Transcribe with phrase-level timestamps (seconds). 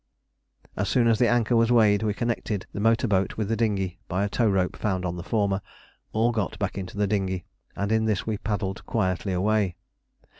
[0.75, 3.99] ]As soon as the anchor was weighed, we connected the motor boat with the dinghy
[4.07, 5.61] by a tow rope found on the former;
[6.11, 9.75] all got back into the dinghy, and in this we paddled quietly away.